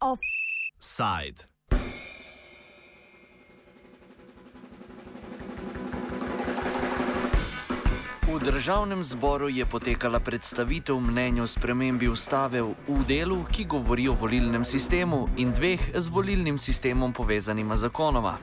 [0.00, 1.44] Offside.
[8.26, 14.16] V državnem zboru je potekala predstavitev mnenja o spremembi ustave v delu, ki govori o
[14.16, 18.38] volilnem sistemu in dveh z volilnim sistemom povezanima zakonoma.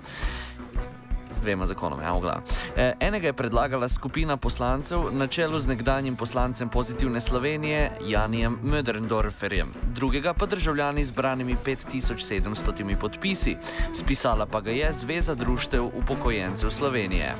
[1.44, 2.42] Z dvema zakonoma, ja, vgla.
[2.78, 9.76] E, enega je predlagala skupina poslancev na čelu z nekdanjim poslancem Pozitivne Slovenije Janijem Möderndorferjem,
[9.96, 13.58] drugega pa državljani zbranimi 5700 podpisi.
[13.96, 17.36] Spisala pa ga je Zveza društev upokojencev Slovenije.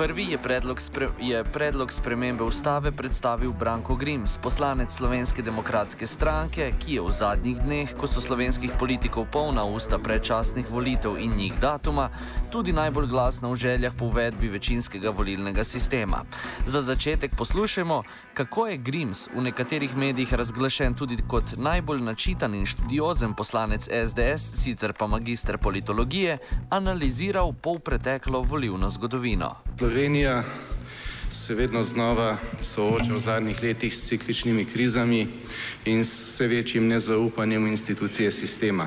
[0.00, 6.72] Prvi je predlog, spre, je predlog spremembe ustave predstavil Branko Grims, poslanec Slovenske demokratske stranke,
[6.80, 11.52] ki je v zadnjih dneh, ko so slovenskih politikov polna usta predčasnih volitev in njih
[11.60, 12.08] datuma,
[12.50, 16.24] tudi najbolj glasna v željah po uvedbi večinskega volilnega sistema.
[16.66, 18.02] Za začetek poslušajmo,
[18.34, 24.64] kako je Grims v nekaterih medijih razglašen tudi kot najbolj načitan in študiozen poslanec SDS,
[24.64, 26.38] sicer pa magister politologije,
[26.70, 29.56] analiziral polpreteklo volilno zgodovino.
[29.90, 30.42] Slovenija
[31.30, 35.26] se vedno znova sooča v zadnjih letih s cikličnimi krizami
[35.84, 38.86] in s vse večjim nezaupanjem v institucije sistema.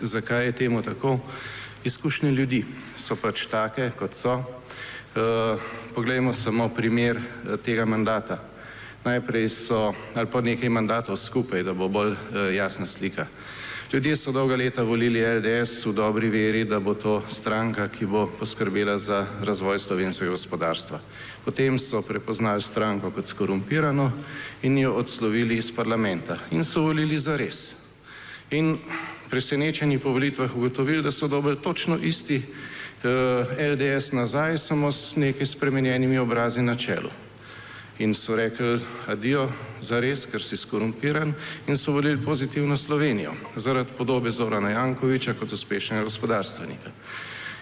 [0.00, 1.18] Zakaj je temu tako?
[1.84, 2.64] Izkušnje ljudi
[2.96, 4.34] so pač take, kot so.
[4.36, 5.56] E,
[5.94, 8.42] poglejmo samo primer eh, tega mandata.
[9.04, 13.26] Najprej so, ali pa nekaj mandatov skupaj, da bo bolj e, jasna slika.
[13.92, 18.22] Ljudje so dolga leta volili LDS v dobri veri, da bo to stranka, ki bo
[18.38, 21.00] poskrbela za razvoj slovenskega gospodarstva.
[21.44, 24.06] Potem so prepoznali stranko kot skorumpirano
[24.62, 27.74] in jo odslovili iz parlamenta in so volili za res.
[28.50, 28.78] In
[29.30, 35.46] presenečeni po volitvah ugotovili, da so dobili točno isti eh, LDS nazaj, samo s nekaj
[35.46, 37.12] spremenjenimi obrazi na čelu
[37.98, 41.34] in so rekli adijo za res, ker si skorumpiran
[41.66, 46.90] in so volili pozitivno Slovenijo zaradi podobe Zorana Jankoviča kot uspešnega gospodarstvenika.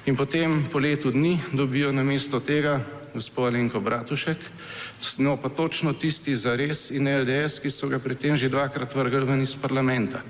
[0.07, 2.81] In potem po letu dni dobijo na mesto tega
[3.15, 4.37] gospod Alenko Bratušek,
[5.19, 8.95] no pa točno tisti za res in LDS, ki so ga pri tem že dvakrat
[8.95, 10.23] vrgli ven iz parlamenta.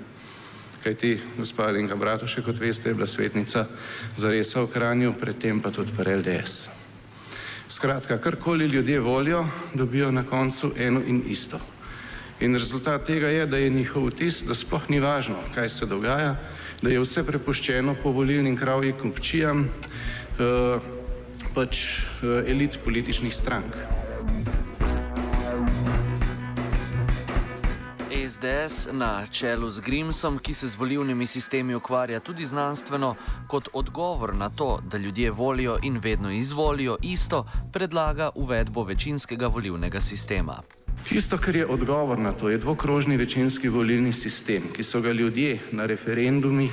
[0.83, 3.67] Kaj ti, gospod Alenka Bratušek, kot veste, je bila svetnica
[4.17, 6.80] za res v Kranju, predtem pa tudi pri LDS.
[7.71, 11.59] Skratka, karkoli ljudje volijo, dobijo na koncu eno in isto.
[12.39, 16.35] In rezultat tega je, da je njihov vtis, da sploh ni važno, kaj se dogaja,
[16.81, 20.91] da je vse prepuščeno po volilnim kravjim kupčijam eh,
[21.55, 24.00] pač eh, elit političnih strank.
[28.41, 33.15] SDS na čelu z Grimsom, ki se z volivnimi sistemi ukvarja tudi znanstveno,
[33.47, 40.01] kot odgovor na to, da ljudje volijo in vedno izvolijo isto, predlaga uvedbo večinskega volivnega
[40.01, 40.61] sistema.
[41.03, 45.59] Tisto, kar je odgovor na to, je dvokrožni večinski volilni sistem, ki so ga ljudje
[45.71, 46.71] na referendumih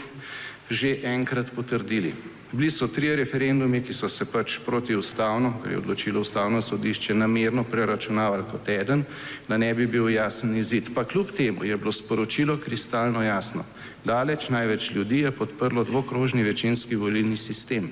[0.70, 2.14] že enkrat potrdili.
[2.52, 7.64] Bili so tri referendumi, ki so se pač protiustavno, kar je odločilo ustavno sodišče, namerno
[7.64, 9.02] preračunavali kot eden,
[9.48, 10.88] da ne bi bil jasen izid.
[10.94, 13.64] Pa kljub temu je bilo sporočilo kristalno jasno.
[14.04, 17.90] Daleč največ ljudi je podprlo dvokrožni večinski volilni sistem.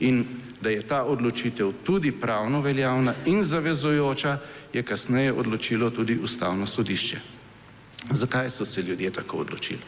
[0.00, 0.24] In
[0.60, 4.38] da je ta odločitev tudi pravno veljavna in zavezojoča,
[4.72, 7.41] je kasneje odločilo tudi ustavno sodišče.
[8.10, 9.80] Zakaj so se ljudje tako odločili?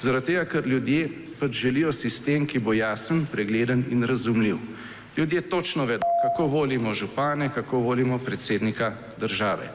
[0.00, 1.08] Zaradi tega, ker ljudje
[1.40, 4.56] pač želijo sistem, ki bo jasen, pregleden in razumljiv.
[5.16, 9.70] Ljudje točno vedo, kako volimo župane, kako volimo predsednika države.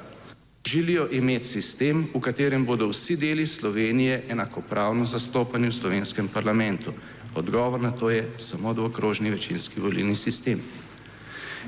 [0.65, 6.93] Želijo imeti sistem, v katerem bodo vsi deli Slovenije enakopravno zastopani v slovenskem parlamentu.
[7.35, 10.61] Odgovor na to je samo dvokrožni večinski volilni sistem.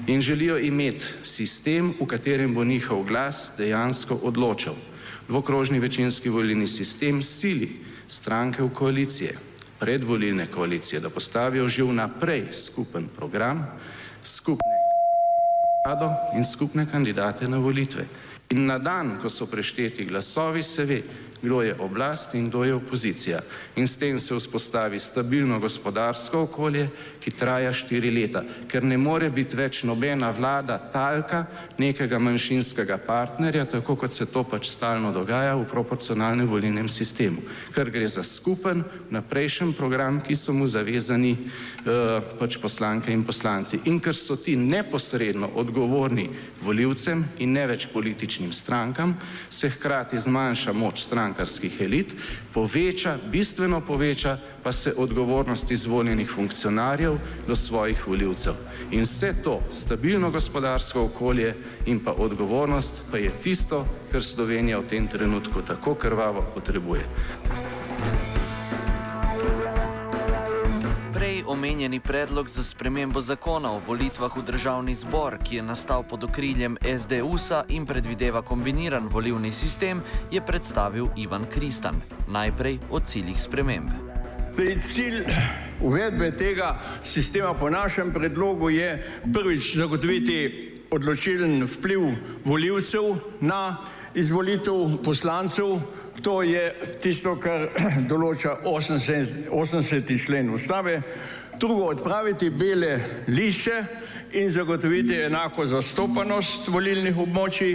[0.08, 4.76] In želijo imeti sistem, v katerem bo njihov glas dejansko odločal
[5.30, 7.70] dvokrožni večinski volilni sistem sili
[8.08, 9.34] stranke v koalicije,
[9.80, 13.62] predvolilne koalicije, da postavijo že vnaprej skupen program,
[14.24, 14.80] skupne
[15.86, 18.06] vlado in skupne kandidate na volitve.
[18.50, 21.02] In na dan, ko so prešteti glasovi, se ve,
[21.42, 23.40] kdo je oblast in kdo je opozicija.
[23.76, 26.90] In s tem se vzpostavi stabilno gospodarsko okolje,
[27.20, 31.46] ki traja štiri leta, ker ne more biti več nobena vlada talka
[31.78, 37.42] nekega manjšinskega partnerja, tako kot se to pač stalno dogaja v proporcionalnem volilnem sistemu,
[37.76, 43.82] ker gre za skupen naprejšen program, ki so mu zavezani uh, pač poslanke in poslanci.
[43.86, 46.30] In ker so ti neposredno odgovorni
[46.64, 49.16] voljivcem in ne več političnim strankam,
[49.50, 52.14] se hkrati zmanjša moč strank strankarskih elit,
[52.54, 57.18] poveča, bistveno poveča pa se odgovornost izvoljenih funkcionarjev
[57.48, 58.54] do svojih voljivcev.
[58.92, 61.56] In vse to, stabilno gospodarsko okolje
[61.86, 67.06] in pa odgovornost, pa je tisto, kar Slovenija v tem trenutku tako krvavo potrebuje.
[71.50, 76.78] Omenjeni predlog za spremembo zakona o volitvah v državni zbor, ki je nastal pod okriljem
[76.84, 80.02] SDU-sa in predvideva kombiniran volivni sistem,
[80.32, 82.02] je predstavil Ivan Kristan.
[82.28, 83.90] Najprej o ciljih sprememb.
[84.80, 85.24] Cilj
[85.82, 90.38] uvedbe tega sistema po našem predlogu je prvič zagotoviti
[90.92, 92.02] odločilen vpliv
[92.46, 93.78] voljivcev na
[94.14, 95.80] izvolitev poslancev.
[96.22, 97.70] To je tisto, kar
[98.12, 99.50] določa 80.
[99.50, 100.26] 80.
[100.26, 101.02] člen ustave.
[101.60, 103.84] Drugo, odpraviti bele liše
[104.32, 107.74] in zagotoviti enako zastopanost volilnih območij.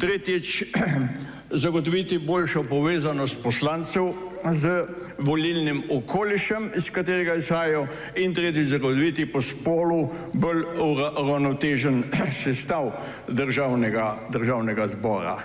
[0.00, 0.62] Tretjič,
[1.62, 4.12] zagotoviti boljšo povezanost poslancev
[4.52, 4.72] z
[5.18, 7.86] volilnim okolišem, iz katerega izhajajo.
[8.16, 12.04] In tretjič, zagotoviti po spolu bolj uravnotežen
[12.42, 12.92] sestav
[13.28, 15.36] državnega, državnega zbora.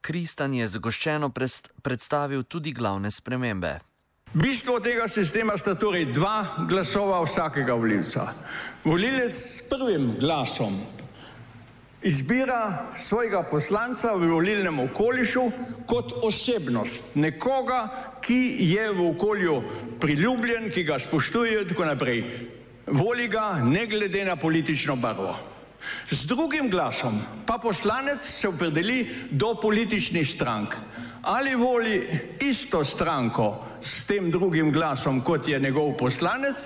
[0.00, 1.32] Kristan je zagoščeno
[1.82, 3.93] predstavil tudi glavne spremembe.
[4.34, 8.32] Bistvo tega sistema sta torej dva glasova vsakega volilca.
[8.84, 10.74] Volilec s prvim glasom
[12.02, 15.44] izbira svojega poslanca v volilnem okolišu
[15.86, 17.86] kot osebnost, nekoga,
[18.20, 19.54] ki je v okolju
[20.02, 22.24] priljubljen, ki ga spoštujejo in tako naprej.
[22.90, 25.36] Voli ga ne glede na politično barvo.
[26.10, 30.74] Z drugim glasom pa poslanec se opredeli do političnih strank.
[31.24, 36.56] Ali voli isto stranko s tem drugim glasom, kot je njegov poslanec,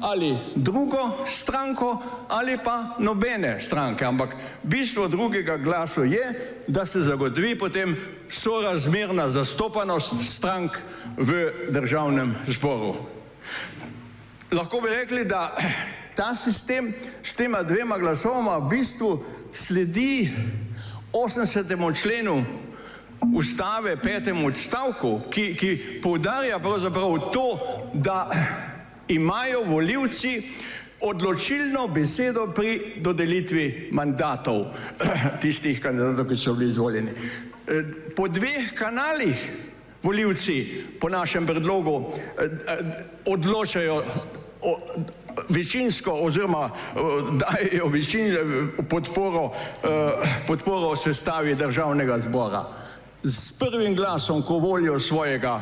[0.00, 4.04] ali drugo stranko, ali pa nobene stranke.
[4.04, 6.24] Ampak bistvo drugega glasu je,
[6.66, 7.96] da se zagotovi potem
[8.28, 10.78] sorazmerna zastopanost strank
[11.16, 12.94] v državnem zboru.
[14.52, 15.56] Lahko bi rekli, da
[16.14, 20.30] ta sistem s tema dvema glasovoma v bistvu sledi
[21.12, 22.00] 80.
[22.02, 22.44] členu
[23.34, 27.46] ustave, petem odstavku, ki, ki poudarja pravzaprav to,
[27.94, 28.30] da
[29.08, 30.42] imajo voljivci
[31.00, 34.66] odločilno besedo pri dodelitvi mandatov
[35.42, 37.10] tistih kandidatov, ki so bili izvoljeni.
[37.10, 37.82] E,
[38.16, 39.50] po dveh kanalih
[40.02, 42.78] voljivci po našem predlogu e, e,
[43.26, 44.02] odločajo
[44.62, 44.78] o,
[45.48, 46.70] večinsko oziroma
[47.38, 48.34] dajo večin,
[48.90, 49.52] podporo,
[50.46, 52.64] podporo sestavi državnega zbora
[53.28, 55.60] s prvim glasom, ko volijo svojega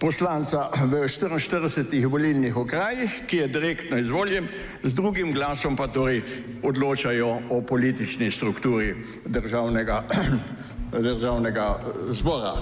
[0.00, 4.48] poslanca v 44 volilnih okrajih, ki je direktno izvoljen,
[4.82, 6.22] z drugim glasom pa torej
[6.62, 10.02] odločajo o politični strukturi državnega,
[11.08, 11.80] državnega
[12.10, 12.54] zbora.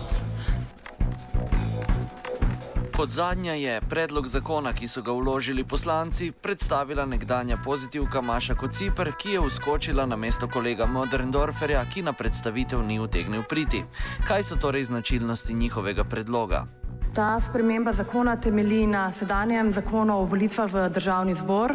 [3.01, 9.09] Kot zadnja je predlog zakona, ki so ga vložili poslanci, predstavila nekdanja pozitivka Maša Kocipr,
[9.17, 13.81] ki je uskočila na mesto kolega Moderndorferja, ki na predstavitev ni utegnil priti.
[14.29, 16.67] Kaj so torej značilnosti njihovega predloga?
[17.15, 21.73] Ta sprememba zakona temelji na sedanjem zakonu o volitvah v državni zbor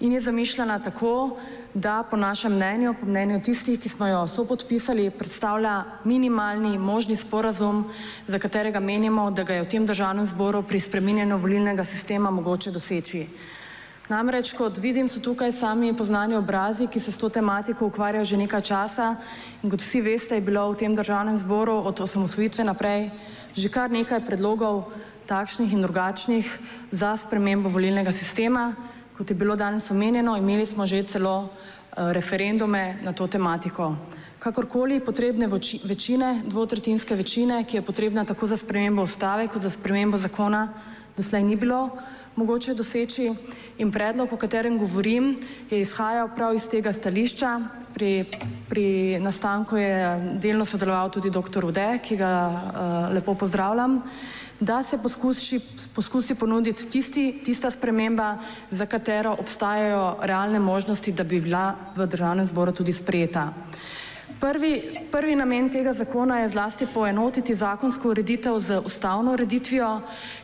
[0.00, 1.36] in je zamišljena tako,
[1.74, 7.84] da po našem mnenju, po mnenju tistih, ki smo jo sopodpisali, predstavlja minimalni možni sporazum,
[8.26, 12.70] za katerega menimo, da ga je v tem državnem zboru pri spreminjanju volilnega sistema mogoče
[12.70, 13.26] doseči.
[14.08, 18.36] Namreč, kot vidim, so tukaj sami poznani obrazi, ki se s to tematiko ukvarjajo že
[18.36, 19.16] nekaj časa
[19.62, 23.10] in kot vsi veste, je bilo v tem državnem zboru od osamosvojitve naprej
[23.56, 24.90] že kar nekaj predlogov
[25.26, 26.44] takšnih in drugačnih
[26.90, 28.74] za spremembo volilnega sistema.
[29.14, 33.94] Kot je bilo danes omenjeno, imeli smo že celo eh, referendume na to tematiko.
[34.38, 35.46] Kakorkoli potrebne
[35.84, 40.68] večine, dvotretinske večine, ki je potrebna tako za spremembo ustave kot za spremembo zakona,
[41.16, 41.90] doslej ni bilo
[42.36, 43.30] mogoče doseči
[43.78, 45.36] in predlog, o katerem govorim,
[45.70, 47.60] je izhajal prav iz tega stališča.
[47.94, 48.24] Pri,
[48.68, 51.64] pri nastanku je delno sodeloval tudi dr.
[51.64, 54.00] Ude, ki ga uh, lepo pozdravljam
[54.60, 55.60] da se poskusi,
[55.94, 58.38] poskusi ponuditi tisti, tista sprememba,
[58.70, 63.52] za katero obstajajo realne možnosti, da bi bila v državnem zboru tudi sprejeta.
[64.44, 70.02] Prvi, prvi namen tega zakona je zlasti poenotiti zakonsko ureditev z ustavno ureditvijo,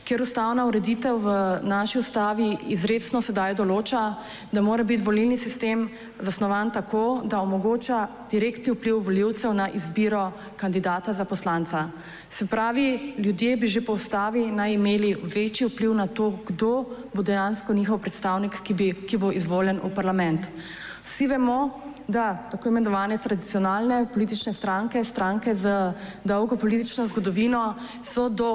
[0.08, 1.34] kjer ustavna ureditev v
[1.68, 4.00] naši ustavi izredno sedaj določa,
[4.52, 5.84] da mora biti volilni sistem
[6.16, 8.00] zasnovan tako, da omogoča
[8.32, 11.90] direktni vpliv voljivcev na izbiro kandidata za poslanca.
[12.30, 17.22] Se pravi, ljudje bi že po ustavi naj imeli večji vpliv na to, kdo bo
[17.22, 20.48] dejansko njihov predstavnik, ki, bi, ki bo izvoljen v parlament.
[21.04, 21.70] Vsi vemo,
[22.08, 25.92] da tako imenovane tradicionalne politične stranke, stranke z
[26.24, 28.52] dolgo politično zgodovino, so do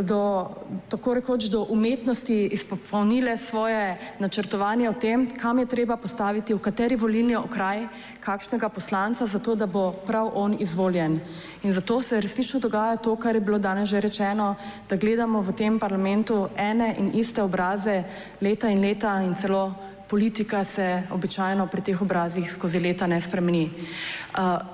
[0.00, 0.46] do,
[0.88, 6.96] tako rekoč do umetnosti izpopolnile svoje načrtovanje o tem, kam je treba postaviti, v kateri
[6.96, 7.86] volilni okraj,
[8.20, 11.20] kakšnega poslanca, zato da bo prav on izvoljen.
[11.62, 14.54] In zato se resnično dogaja to, kar je bilo danes že rečeno,
[14.88, 18.02] da gledamo v tem parlamentu ene in iste obraze
[18.40, 19.74] leta in leta in celo
[20.08, 23.68] politika se običajno pri teh obrazih skozi leta ne spremeni.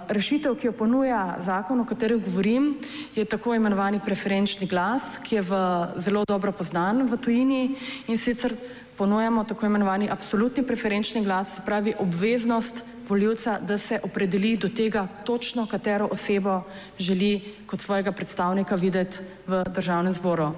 [0.08, 2.74] Rešitev, ki jo ponuja zakon, o katerem govorim,
[3.14, 5.60] je tako imenovani preferenčni glas, ki je v
[5.96, 7.62] zelo dobro poznan v tujini
[8.08, 8.54] in sicer
[8.96, 15.06] ponujamo tako imenovani absolutni preferenčni glas, se pravi obveznost voljivca, da se opredeli do tega
[15.24, 16.62] točno, katero osebo
[16.98, 20.52] želi kot svojega predstavnika videti v državnem zboru.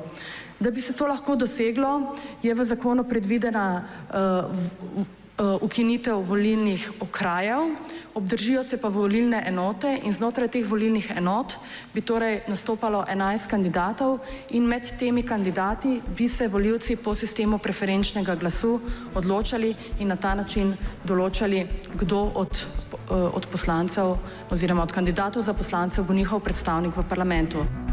[0.60, 7.74] Da bi se to lahko doseglo, je v zakonu predvidena uh, ukinitev volilnih okrajev,
[8.14, 11.58] obdržijo se pa volilne enote in znotraj teh volilnih enot
[11.94, 14.18] bi torej nastopalo 11 kandidatov
[14.56, 18.80] in med temi kandidati bi se voljivci po sistemu preferenčnega glasu
[19.14, 20.72] odločali in na ta način
[21.04, 21.66] določali,
[22.00, 22.66] kdo od,
[23.10, 24.16] uh, od poslancev
[24.50, 27.85] oziroma od kandidatov za poslancev bo njihov predstavnik v parlamentu.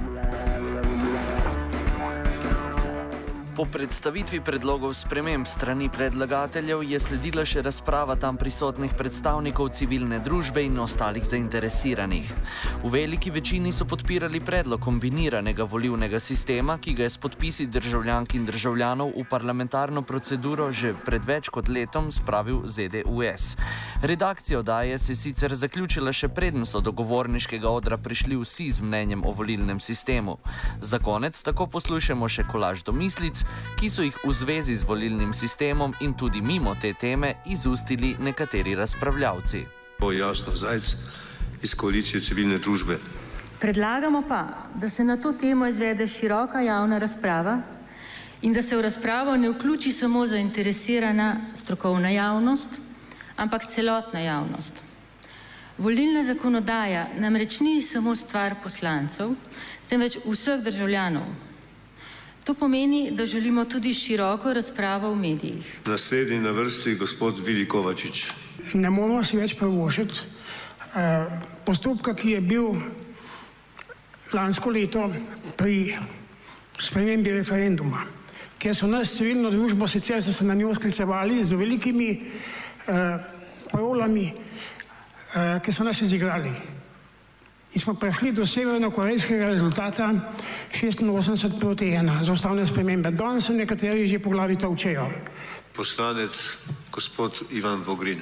[3.54, 10.64] Po predstavitvi predlogov sprememb strani predlagateljev je sledila še razprava tam prisotnih predstavnikov civilne družbe
[10.66, 12.32] in ostalih zainteresiranih.
[12.82, 18.34] V veliki večini so podpirali predlog kombiniranega volivnega sistema, ki ga je s podpisi državljank
[18.34, 23.54] in državljanov v parlamentarno proceduro že pred več kot letom spravil ZDUS.
[24.02, 29.22] Redakcijo daje se sicer zaključila še predn so do govorniškega odra prišli vsi z mnenjem
[29.22, 30.40] o volilnem sistemu.
[30.82, 33.43] Za konec tako poslušamo še kolaž domislic,
[33.80, 38.76] ki so jih v zvezi z volilnim sistemom in tudi mimo te teme izustili nekateri
[38.76, 39.66] razpravljavci.
[40.00, 40.96] To je jasno, zajec
[41.64, 43.00] iz koalicije civilne družbe.
[43.60, 47.62] Predlagamo pa, da se na to temo izvede široka javna razprava
[48.42, 52.70] in da se v razpravo ne vključi samo zainteresirana strokovna javnost,
[53.36, 54.84] ampak celotna javnost.
[55.78, 59.32] Volilna zakonodaja namreč ni samo stvar poslancev,
[59.90, 61.24] temveč vseh državljanov,
[62.44, 65.80] To pomeni, da želimo tudi široko razpravo v medijih.
[65.86, 68.32] Naslednji na vrsti je gospod Vili Kovačič.
[68.74, 70.20] Ne moramo si več prvošiti
[70.96, 72.68] eh, postopka, ki je bil
[74.34, 75.08] lansko leto
[75.58, 75.96] pri
[76.80, 78.04] spremembi referenduma,
[78.60, 83.18] ker so nas civilno družbo sicer se na njo sklicevali z velikimi eh,
[83.72, 86.52] parolami, eh, ki so nas izigrali
[87.74, 90.14] in smo prišli do severno-korejskega rezultata
[90.70, 93.12] 86 proti 1 za ustavne spremembe.
[93.12, 95.10] Danes se nekateri že po glavi to učejo.
[95.74, 96.58] Poslanec
[96.92, 98.22] gospod Ivan Vogrin.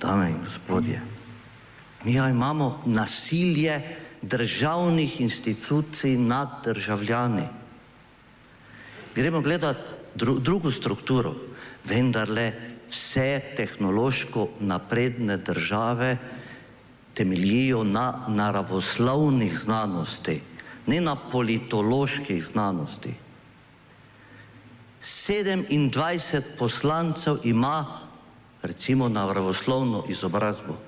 [0.00, 0.98] Dame in gospodje,
[2.04, 3.80] mi imamo nasilje
[4.22, 7.46] državnih institucij nad državljani.
[9.14, 9.80] Gremo gledati
[10.14, 11.34] dru drugo strukturo,
[11.84, 12.52] vendarle
[12.90, 16.16] vse tehnološko napredne države
[17.14, 20.40] temeljijo na naravoslovnih znanosti,
[20.86, 23.14] ne na politoloških znanosti.
[25.02, 27.86] 27 poslancev ima
[28.62, 30.78] recimo naravoslovno izobrazbo,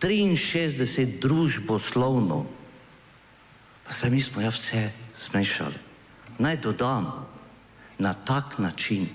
[0.00, 2.44] 63 družboslovno,
[3.84, 5.80] pa se mi smo ja vse smešali.
[6.38, 7.26] Naj dodam,
[7.98, 9.08] na tak način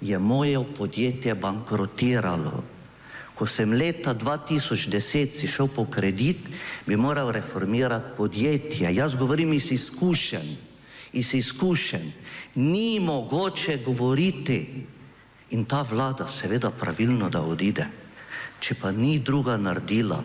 [0.00, 2.64] je moje podjetje bankrotiralo
[3.40, 6.36] ko sem leta 2010 si šel po kredit,
[6.84, 8.92] bi moral reformirati podjetje.
[8.92, 10.50] Jaz govorim iz izkušenj,
[11.16, 12.10] iz izkušenj.
[12.60, 14.84] Ni mogoče govoriti
[15.56, 17.86] in ta vlada seveda pravilno, da odide.
[18.60, 20.20] Če pa ni druga naredila,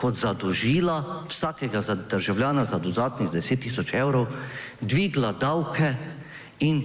[0.00, 4.32] kot zadožila vsakega državljana za dodatnih 10 tisoč evrov,
[4.80, 5.92] dvigla davke
[6.64, 6.80] in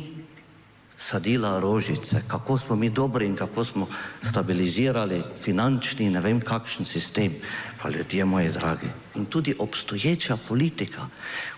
[1.02, 3.88] sadila rožice, kako smo mi dobri in kako smo
[4.22, 7.34] stabilizirali finančni ne vem kakšen sistem,
[7.82, 8.88] pa ljudje moji dragi.
[9.16, 11.08] In tudi obstoječa politika,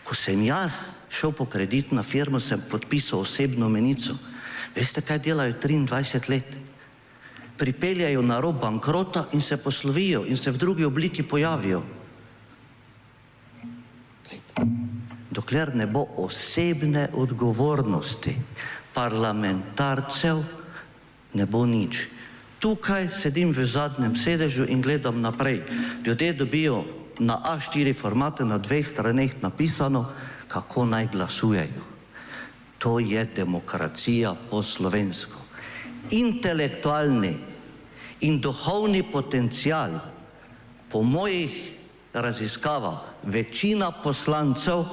[0.04, 0.74] ko sem jaz
[1.10, 4.16] šel po kredit na firmo, sem podpisal osebno menico.
[4.76, 6.56] Veste, kaj delajo 23 let?
[7.58, 11.84] Pripeljajo na rob bankrota in se poslovijo in se v drugi obliki pojavijo.
[15.32, 18.36] Dokler ne bo osebne odgovornosti,
[18.94, 20.44] parlamentarcev
[21.34, 22.08] ne bo nič.
[22.62, 25.66] Tukaj sedim v zadnjem sedežu in gledam naprej.
[26.06, 26.86] Ljudje dobijo
[27.20, 30.08] na A4 formate na dveh straneh napisano,
[30.48, 31.84] kako naj glasujejo.
[32.80, 35.40] To je demokracija po slovensko.
[36.12, 37.36] Intelektualni
[38.22, 40.00] in duhovni potencial,
[40.92, 41.52] po mojih
[42.14, 44.86] raziskavah, večina poslancev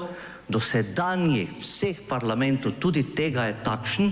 [0.50, 4.10] dosedanjih vseh parlamentov, tudi tega je takšen,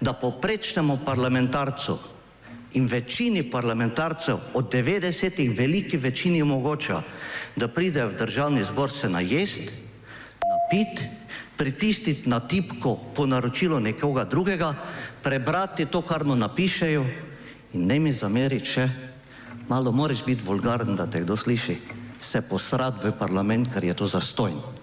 [0.00, 1.98] da poprečnemu parlamentarcu
[2.72, 7.02] in večini parlamentarcev od 90 veliki večini omogoča,
[7.56, 9.62] da pride v državni zbor se najest,
[10.40, 11.02] napit,
[11.56, 14.74] pritisniti na tipko po naročilu nekoga drugega,
[15.22, 17.04] prebrati to, kar mu napišejo
[17.72, 18.88] in ne mi zameriti še,
[19.68, 21.76] malo moraš biti vulgaren, da te kdo sliši,
[22.18, 24.77] se posrati v parlament, ker je to zastojn.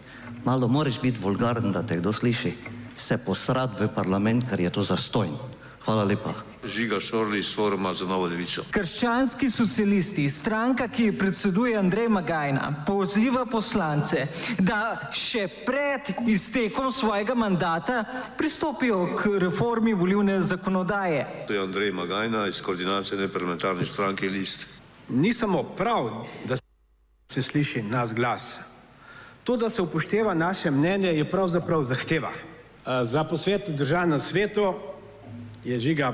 [0.45, 2.53] Malo moraš biti vulgaren, da te kdo sliši,
[2.95, 5.33] se posrati v parlament, ker je to zastojn.
[5.85, 6.33] Hvala lepa.
[6.65, 8.61] Žiga Šorli iz foruma za novo levico.
[8.71, 14.27] Krščanski socialisti, stranka, ki predseduje Andrej Magajna, poziva poslance,
[14.59, 18.03] da še pred iztekom svojega mandata
[18.37, 21.25] pristopijo k reformi volivne zakonodaje.
[21.47, 24.67] To je Andrej Magajna iz koordinacije neparlamentarne stranke List.
[25.09, 26.09] Ni samo prav,
[26.45, 26.57] da
[27.33, 28.55] se sliši nas glas.
[29.45, 32.31] To, da se upošteva naše mnenje, je pravzaprav zahteva.
[33.03, 34.73] Za posvet v državnem svetu
[35.63, 36.13] je Žiga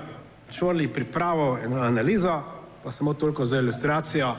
[0.52, 2.42] Šorli pripravil eno analizo,
[2.84, 4.36] pa samo toliko za ilustracijo.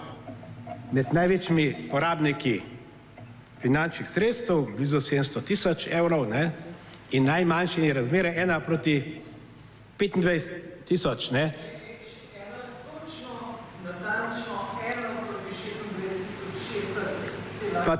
[0.93, 2.61] Med največjimi porabniki
[3.61, 6.51] finančnih sredstev, blizu 700 tisoč evrov, ne,
[7.11, 9.21] in najmanjšimi razmere ena proti
[9.99, 11.72] 25 tisoč, ne.
[17.73, 17.97] Pa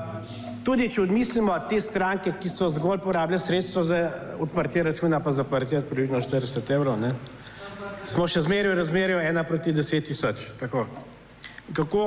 [0.65, 4.01] tudi, če odmislimo te stranke, ki so zgolj porabile sredstva za
[4.41, 7.15] odprtje računa, pa zaprtje približno 40 evrov, ne,
[8.07, 10.87] smo še zmeraj v razmerju ena proti deset tisoč, tako.
[11.73, 12.05] Kako,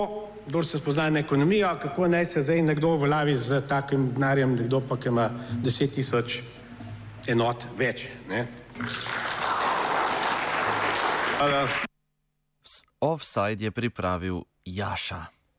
[0.48, 4.81] kdor se spozna na ekonomijo, kako naj se zdaj nekdo uveljavi s takim denarjem, nekdo
[4.81, 5.29] pa, ki ima
[5.63, 6.39] deset tisoč
[7.27, 8.45] enot več, ne.
[13.01, 15.35] Offside je pripravil Jaša.